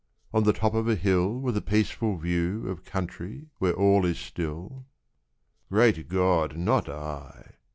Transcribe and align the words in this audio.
"On 0.33 0.45
the 0.45 0.51
top 0.51 0.73
of 0.73 0.87
a 0.89 0.95
hill 0.95 1.31
With 1.39 1.55
a 1.55 1.61
peaceful 1.61 2.17
view 2.17 2.67
Of 2.69 2.83
country 2.83 3.49
where 3.59 3.73
all 3.75 4.03
is 4.03 4.17
still?"... 4.17 4.87
Great 5.69 6.07
God, 6.07 6.57
not 6.57 6.89
I! 6.89 7.53